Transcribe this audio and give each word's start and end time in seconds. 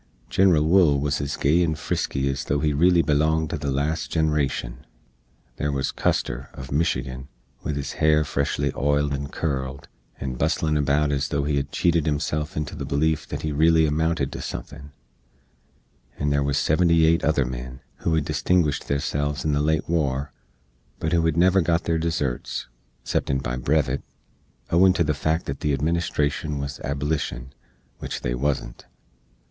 Genral 0.31 0.65
Wool 0.65 0.99
wuz 0.99 1.21
ez 1.21 1.37
gay 1.37 1.61
and 1.61 1.77
frisky 1.77 2.27
ez 2.27 2.45
though 2.45 2.57
he 2.59 2.73
reely 2.73 3.03
belonged 3.03 3.51
to 3.51 3.57
the 3.59 3.69
last 3.69 4.11
ginerashn. 4.11 4.77
There 5.57 5.71
wuz 5.71 5.93
Custar, 5.95 6.49
uv 6.57 6.71
Michigan, 6.71 7.27
with 7.61 7.75
his 7.75 7.91
hair 8.01 8.23
freshly 8.23 8.71
oiled 8.75 9.13
and 9.13 9.31
curled, 9.31 9.89
and 10.19 10.39
busslin 10.39 10.75
about 10.75 11.11
ez 11.11 11.27
though 11.27 11.43
he 11.43 11.57
hed 11.57 11.71
cheated 11.71 12.07
hisself 12.07 12.57
into 12.57 12.73
the 12.75 12.83
beleef 12.83 13.27
that 13.27 13.43
he 13.43 13.51
reely 13.51 13.85
amounted 13.85 14.31
to 14.31 14.39
suthin; 14.41 14.89
and 16.17 16.33
there 16.33 16.41
wuz 16.41 16.53
seventy 16.57 17.05
eight 17.05 17.23
other 17.23 17.45
men, 17.45 17.81
who 17.97 18.15
hed 18.15 18.25
distinguished 18.25 18.87
theirselves 18.87 19.45
in 19.45 19.51
the 19.51 19.61
late 19.61 19.87
war, 19.87 20.31
but 20.97 21.13
who 21.13 21.23
hed 21.23 21.37
never 21.37 21.61
got 21.61 21.83
their 21.83 21.99
deserts, 21.99 22.65
ceptin 23.03 23.37
by 23.37 23.55
brevet, 23.55 24.01
owin 24.71 24.93
to 24.93 25.03
the 25.03 25.13
fact 25.13 25.45
that 25.45 25.59
the 25.59 25.71
Administrashn 25.77 26.57
wuz 26.57 26.79
Ablishn, 26.83 27.49
which 27.99 28.21
they 28.21 28.33
wuzn't. 28.33 28.85